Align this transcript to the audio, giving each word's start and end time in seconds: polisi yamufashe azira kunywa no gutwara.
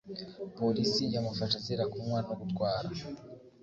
polisi 0.57 1.03
yamufashe 1.13 1.55
azira 1.59 1.83
kunywa 1.91 2.19
no 2.27 2.33
gutwara. 2.39 2.87